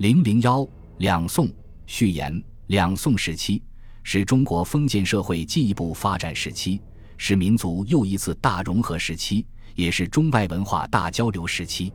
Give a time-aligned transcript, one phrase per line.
[0.00, 1.46] 零零幺两宋
[1.84, 3.62] 序言：两宋时期
[4.02, 6.80] 是中国封建社会进一步发展时期，
[7.18, 9.44] 是民族又一次大融合时期，
[9.74, 11.92] 也是中外文化大交流时期。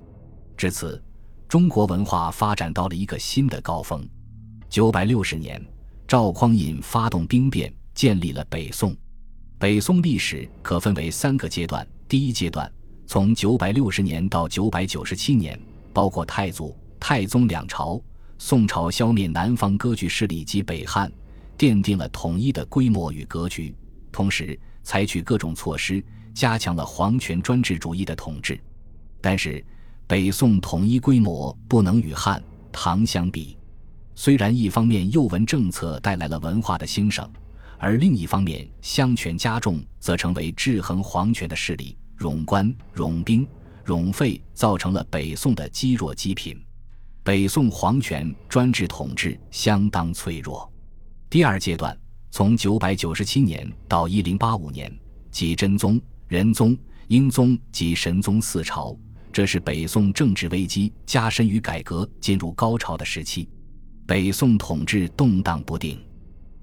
[0.55, 1.03] 至此，
[1.47, 4.07] 中国文化发展到了一个新的高峰。
[4.69, 5.59] 九百六十年，
[6.07, 8.95] 赵匡胤发动兵变，建立了北宋。
[9.57, 12.71] 北宋历史可分为三个阶段：第一阶段，
[13.07, 15.59] 从九百六十年到九百九十七年，
[15.91, 16.77] 包括太祖。
[17.07, 18.01] 太宗两朝，
[18.39, 21.11] 宋朝消灭南方割据势力及北汉，
[21.55, 23.75] 奠定了统一的规模与格局，
[24.11, 28.59] 同时采取各种措施，加强了皇权专制主义的统治。
[29.21, 29.63] 但是，
[30.07, 33.55] 北宋统一规模不能与汉、唐相比。
[34.15, 37.31] 虽然一方面幼文政策带来了文化的兴盛，
[37.77, 43.47] 而另一方面相权加重则成为制衡皇权的势力，冗官、冗兵、
[43.85, 46.59] 冗费造成了北宋的积弱积贫。
[47.25, 50.71] 北宋皇权专制统治相当脆弱。
[51.27, 51.97] 第二阶段，
[52.29, 54.95] 从九百九十七年到一零八五年，
[55.31, 58.95] 即真宗、仁宗、英宗及神宗四朝，
[59.33, 63.49] 这是北宋政治危机加深与改革进入高潮的时期。
[64.05, 65.99] 北宋统治动荡不定，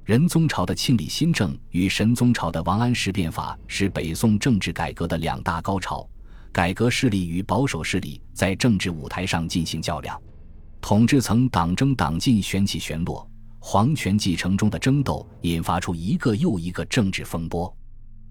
[0.05, 6.09] 仁宗朝的庆历新政与神宗朝的王安石变法是北宋政治改革的两大高潮。
[6.53, 10.17] 改革势力与保守势力在政治舞台上进行较量。
[10.83, 13.27] 统治层党争党禁旋起旋落，
[13.61, 17.73] 皇权继承中的争斗引发出一个又一个政治风波，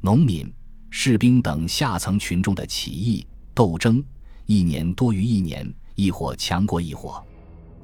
[0.02, 0.54] 农民、
[0.90, 4.04] 士兵等下层群众的起义斗争，
[4.48, 7.26] 一年多于一年，一伙强过一伙，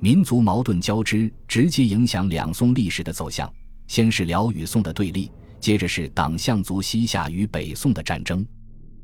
[0.02, 3.52] 民族矛盾交织，直接影响两宋历史的走向。
[3.88, 8.46] 先是辽与宋的对立，接着是党项族西夏与北宋的战争，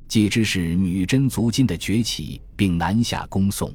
[0.09, 3.73] 继之是女真族金的崛起，并南下攻宋。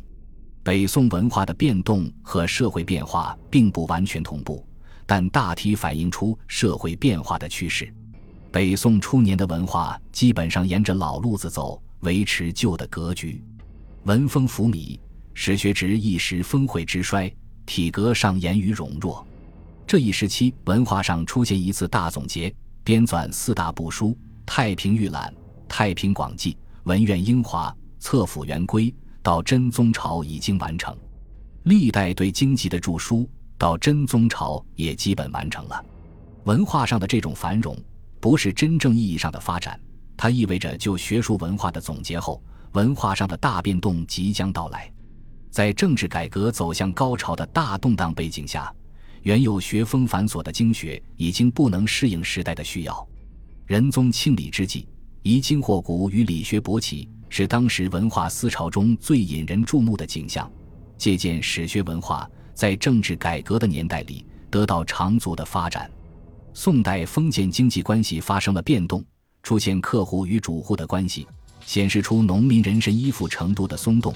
[0.63, 4.67] 北宋文化的变动和社会变化并不完全同步，
[5.07, 7.93] 但大体反映出社会变化的趋势。
[8.51, 13.43] 北宋初年的文化基本上沿着老路子走，维持旧的格局，
[14.05, 14.99] 文风浮靡，
[15.33, 17.33] 史学值一时峰会之衰，
[17.65, 19.27] 体格上言于荣弱。
[19.87, 22.55] 这一时期文化上出现一次大总结，
[22.85, 24.09] 编纂四大部书：
[24.45, 25.33] 《太平御览》
[25.67, 26.53] 《太平广记》
[26.83, 28.85] 《文苑英华》《策府元规》。
[29.29, 30.97] 到真宗朝已经完成，
[31.65, 33.29] 历代对经济的著书
[33.59, 35.85] 到真宗朝也基本完成了。
[36.45, 37.77] 文化上的这种繁荣，
[38.21, 39.79] 不是真正意义上的发展，
[40.17, 44.91] 它意味着就学术文化的总结后，文化上的大变动即将到来。
[45.51, 48.75] 在政治改革走向高潮的大动荡背景下，
[49.25, 53.07] 原有学风繁琐的经学已经不能适应时代的需要。
[53.67, 54.89] 仁宗庆历之际，
[55.23, 57.07] 宜经霍古与理学勃起。
[57.29, 60.51] 是当时文化思潮中最引人注目的景象。
[60.97, 65.91] 借鉴史学文化，在政治改革的年代里得到长足的发展。
[66.53, 69.05] 宋代封建经济关系发生了变动，
[69.45, 71.27] 出现客户与主户的关系，
[71.65, 74.13] 显示出农民人身依附程度的松动。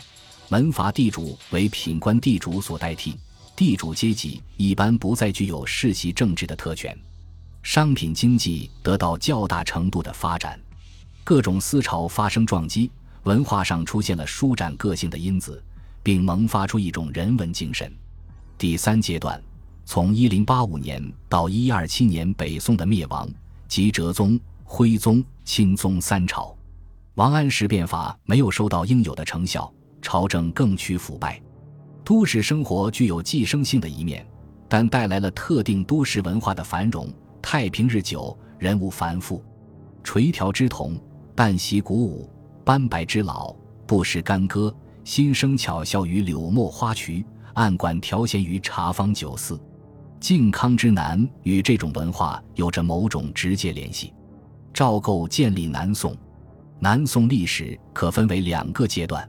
[0.48, 3.16] 门阀地主为品官地主所代替，
[3.54, 6.98] 地主阶级一般不再具有世袭政治的特权。
[7.62, 10.58] 商品经济得到较大程度的发展，
[11.22, 12.90] 各种思潮发生撞击。
[13.24, 15.62] 文化上出现了舒展个性的因子，
[16.02, 17.92] 并萌发出一种人文精神。
[18.58, 19.40] 第三阶段，
[19.84, 23.28] 从一零八五年到一二七年，北宋的灭亡
[23.68, 26.56] 即哲宗、徽宗、钦宗三朝。
[27.14, 31.40] 王安石变法没有收到应有的成效，朝政更趋腐败。
[32.04, 34.26] 都市生活具有寄生性的一面，
[34.68, 37.08] 但带来了特定都市文化的繁荣。
[37.40, 39.44] 太平日久，人物繁复，
[40.02, 40.98] 垂髫之童，
[41.36, 42.31] 旦夕鼓舞。
[42.64, 43.54] 斑白之老，
[43.86, 44.72] 不识干戈；
[45.04, 47.24] 心生巧笑于柳墨花渠，
[47.54, 49.60] 暗管调弦于茶坊酒肆。
[50.20, 54.12] 靖康之难与这种文化有着某种直接联系。
[54.72, 56.16] 赵构建立南宋，
[56.78, 59.28] 南宋历史可分为两个阶段。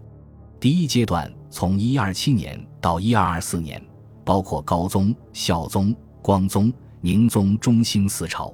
[0.60, 3.84] 第一阶段从一二七年到一二二四年，
[4.24, 6.72] 包括高宗、孝宗、光宗、
[7.02, 8.53] 宁宗、中兴四朝。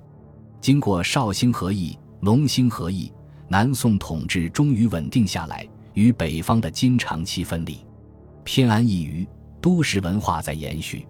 [0.62, 3.12] 经过绍兴和议、隆兴和议。
[3.51, 7.84] 南宋统治终于稳定下来，与北方的金长期分离，
[8.44, 9.28] 偏安一隅，
[9.60, 11.04] 都市文化在延续。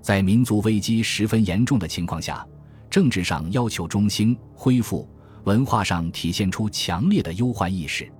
[0.00, 2.46] 在民族危机十分严重的情况下，
[2.88, 5.06] 政治上要求中兴恢复，
[5.44, 8.10] 文化上体现出强烈的忧患意识。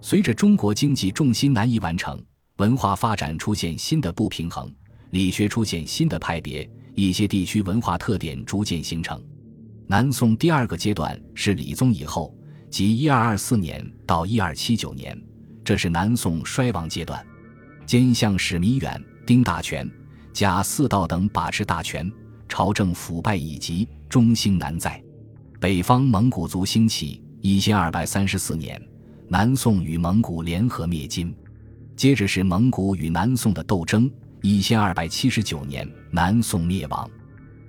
[0.00, 2.20] 随着中国经济重心难以完成，
[2.56, 4.68] 文化发展出现新的不平衡，
[5.10, 9.22] 理学出现新的派别，一些地区文化特点逐渐形成。
[9.86, 12.34] 南宋第二个阶段是理宗以后。
[12.74, 15.16] 即一二二四年到一二七九年，
[15.62, 17.24] 这是南宋衰亡阶段。
[17.86, 19.88] 奸相史弥远、丁大全、
[20.32, 22.10] 贾似道等把持大权，
[22.48, 25.00] 朝政腐败已极，中兴难再。
[25.60, 27.22] 北方蒙古族兴起。
[27.40, 28.82] 一千二百三十四年，
[29.28, 31.32] 南宋与蒙古联合灭金。
[31.94, 34.10] 接着是蒙古与南宋的斗争。
[34.42, 37.08] 一千二百七十九年，南宋灭亡。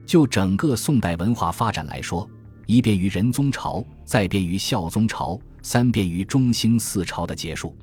[0.03, 2.27] 就整个宋代文化发展来说，
[2.65, 7.75] 一便于仁宗朝，再便于孝宗朝，三便于中兴四朝的结束。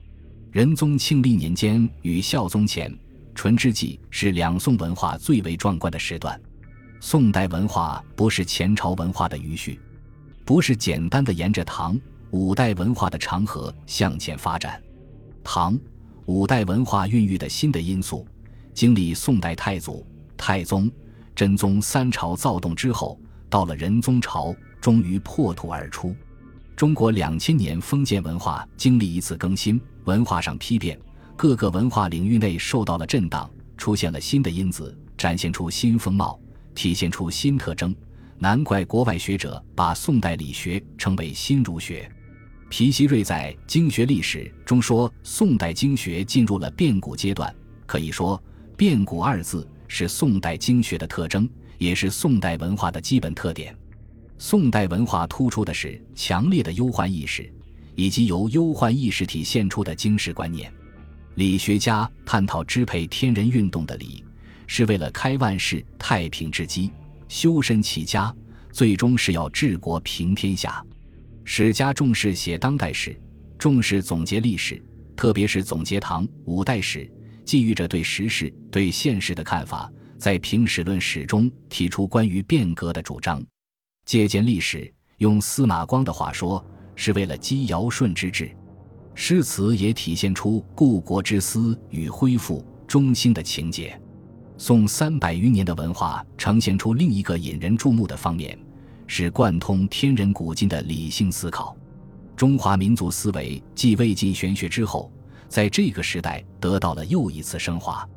[0.51, 2.93] 仁宗庆历年间与孝宗前
[3.35, 6.39] 淳之际是两宋文化最为壮观的时段。
[7.01, 9.81] 宋代文化不是前朝文化的余绪。
[10.45, 11.99] 不是简单的沿着唐
[12.31, 14.83] 五代文化的长河向前发展，
[15.45, 15.79] 唐
[16.27, 18.27] 五代文化孕育的新的因素，
[18.75, 20.05] 经历宋代太祖、
[20.37, 20.91] 太宗、
[21.35, 23.19] 真宗三朝躁动之后，
[23.49, 26.15] 到了仁宗朝，终于破土而出。
[26.77, 30.99] 中国两千年封建文化经历一次更新，文化上批变，
[31.37, 36.39] 各个文化领域内受到了震荡，出现了新的因子，展现出新风貌，
[36.75, 37.95] 体现出新特征。
[38.39, 42.11] 难怪国外学者把宋代理学称为新儒学。
[42.69, 47.55] 皮希瑞在《经学历史》中说，宋代经学进入了变古阶段。
[47.87, 48.43] 可以说
[48.77, 53.77] ，“变古”二字是宋代经学的特征，也是宋代文化的基本特点。
[54.45, 57.49] 宋代文化突出的是强烈的忧患意识，
[57.95, 60.71] 以及由忧患意识体现出的经世观念。
[61.37, 64.25] 理学家探讨支配天人运动的理，
[64.67, 66.91] 是为了开万世太平之基。
[67.29, 68.35] 修身齐家，
[68.73, 70.85] 最终是要治国平天下。
[71.45, 73.17] 史家重视写当代史，
[73.57, 74.85] 重视总结历史，
[75.15, 77.09] 特别是总结唐五代史，
[77.45, 79.89] 寄予着对时事、对现实的看法，
[80.19, 83.41] 在评史论史中提出关于变革的主张。
[84.05, 86.65] 借鉴历史，用司马光的话说，
[86.95, 88.51] 是为了积尧舜之治。
[89.15, 93.99] 诗词也体现出故国之思与恢复中兴的情节。
[94.57, 98.59] 宋三百余年的文化呈现出另一个引人注目的方面，
[99.07, 101.77] 是贯通天人古今的理性思考。
[102.37, 105.13] 中华民族思维继魏晋玄学之后，
[105.49, 108.09] 在这个时代得到了又一次升华。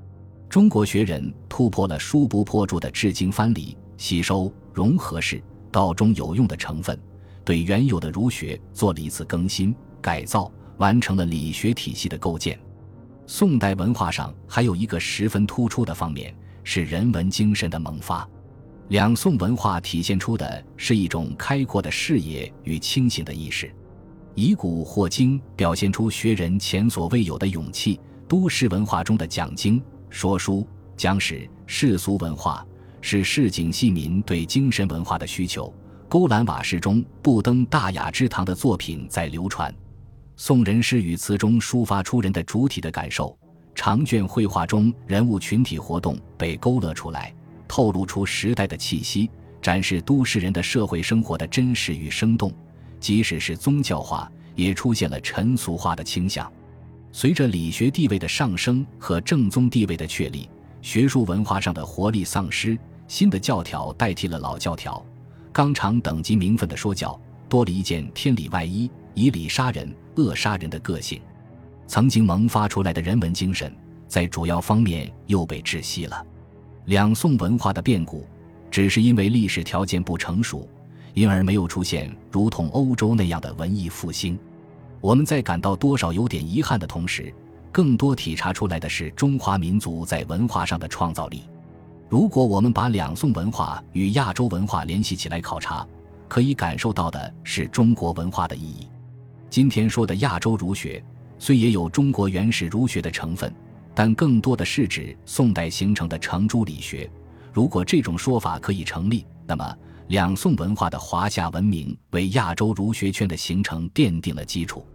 [0.49, 5.43] 中国学人突破了书不破注的至经藩篱，吸收融合式
[5.75, 6.97] 道中有用的成分，
[7.43, 12.57] 对原有的儒学做了一次更新改造，完成了理学体系的构建。
[13.27, 16.33] 宋代文化上还有一个十分突出的方面，
[16.63, 18.25] 是人文精神的萌发。
[18.87, 23.69] 两宋文化体现出的是一种开阔的视野与清醒的意识。
[24.33, 27.99] 以古惑今表现出学人前所未有的勇气。
[28.29, 32.65] 都市文化中的讲经说书讲史世俗文化，
[33.07, 35.71] 是市井戏民对精神文化的需求。
[36.09, 39.71] 勾栏瓦室中不登大雅之堂的作品在流传。
[40.37, 43.37] 宋人诗与词中抒发出人的主体的感受，
[43.75, 47.31] 长卷绘画中人物群体活动被勾勒出来，
[47.67, 49.29] 透露出时代的气息，
[49.61, 52.51] 展示都市人的社会生活的真实与生动。
[52.99, 56.51] 即使是宗教化，也出现了陈俗化的倾向。
[57.11, 60.49] 随着理学地位的上升和正宗地位的确立，
[60.81, 62.75] 学术文化上的活力丧失，
[63.07, 65.03] 新的教条代替了老教条，
[65.51, 69.93] 纲常等级名分的说教多了一件天理外衣，以理杀人。
[70.17, 71.19] 扼杀人的个性，
[71.87, 73.69] 曾经萌发出来的人文精神，
[74.07, 76.25] 在主要方面又被窒息了。
[76.85, 78.25] 两宋文化的变故，
[78.71, 80.65] 只是因为历史条件不成熟，
[81.13, 84.39] 因而没有出现如同欧洲那样的文艺复兴。
[85.01, 87.33] 我们在感到多少有点遗憾的同时，
[87.73, 91.43] 更多体察出来的是中华民族在文化上的创造力。
[92.07, 95.85] 如果我们把两宋文化与亚洲文化联系起来考察，
[96.27, 98.87] 可以感受到的是中国文化的意义。
[99.49, 101.03] 今天说的亚洲儒学，
[101.39, 103.51] 虽也有中国原始儒学的成分，
[103.95, 107.09] 但更多的是指宋代形成的程朱理学。
[107.51, 109.77] 如果这种说法可以成立，那么
[110.09, 114.85] 两宋文化的华夏文明为亚洲儒学圈的形成奠定了基础。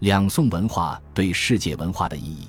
[0.00, 2.48] 两宋文化对世界文化的意义，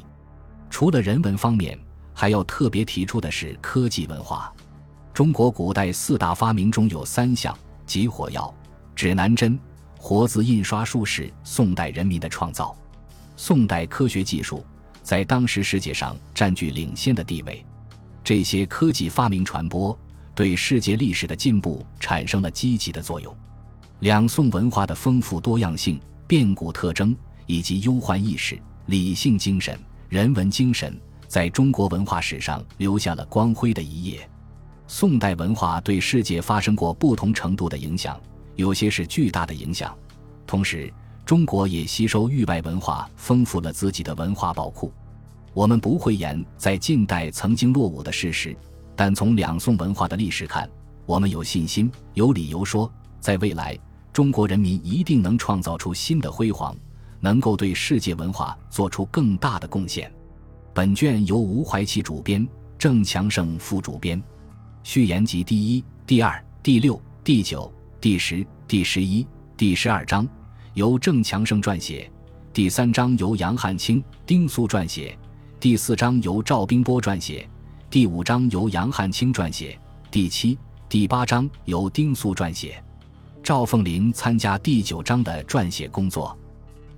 [0.70, 1.78] 除了人文方面，
[2.20, 4.54] 还要特别提出的是科技文化。
[5.14, 8.54] 中国古代四大发明中有三项，即火药、
[8.94, 9.58] 指南针。
[9.98, 12.76] 活字印刷术是宋代人民的创造，
[13.38, 14.66] 宋代科学技术
[15.02, 17.66] 在当时世界上占据领先的地位。
[18.22, 19.98] 这些科技发明传播，
[20.36, 23.34] 对世界历史的进步产生了积极的作用。
[24.02, 25.98] 两宋文化的丰富多样性、
[26.28, 34.28] 变古特征以及忧患意识、理性精神、人文精神，在中国文化史上留下了光辉的一页。
[34.88, 38.20] 宋代文化对世界发生过不同程度的影响。
[38.56, 39.96] 有些是巨大的影响，
[40.48, 40.92] 同时
[41.24, 44.92] 中国也吸收域外文化，丰富了自己的文化宝库。
[45.54, 48.58] 我们不讳言在近代曾经落伍的事实，
[48.96, 50.68] 但从两宋文化的历史看，
[51.06, 53.78] 我们有信心、有理由说，在未来，
[54.12, 56.76] 中国人民一定能创造出新的辉煌，
[57.20, 60.12] 能够对世界文化做出更大的贡献。
[60.80, 64.24] 本卷由吴怀启主编，郑强生副主编。
[64.82, 67.70] 序言集第一、第二、第六、第九、
[68.00, 70.26] 第十、第十一、第十二章
[70.76, 72.10] 由郑强生撰写，
[72.54, 75.20] 第三章由杨汉清、丁苏撰写。
[75.60, 77.46] 第四章由赵冰波撰写，
[77.90, 79.78] 第五章由杨汉清撰写，
[80.10, 80.58] 第七、
[80.88, 82.82] 第八章由丁苏撰写。
[83.44, 86.40] 赵凤林参加第九章的撰写工作。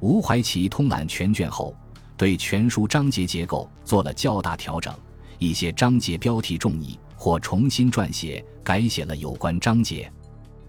[0.02, 1.76] 吴怀奇通览全卷后，
[2.22, 4.94] 对全书章节结构做了较大调整，
[5.40, 10.08] 一些章节标题重拟或重新撰写改写了有关章节。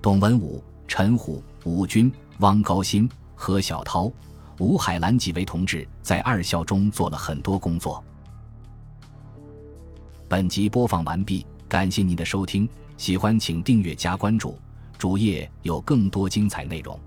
[0.00, 4.10] 董文武、陈虎、吴军、汪高新、何小涛。
[4.60, 8.02] 吴海兰几位同志在二校中做了很多工作。
[10.30, 12.66] 本集播放完毕，感谢您的收听，
[12.96, 14.58] 喜欢请订阅加关注，
[14.96, 16.98] 主页有更多精彩内容。